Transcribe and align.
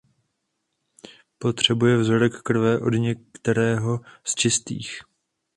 Potřebuje 1.37 1.97
vzorek 1.97 2.41
krve 2.41 2.79
od 2.79 2.89
některého 2.89 3.99
z 4.23 4.35
"Čistých". 4.35 4.99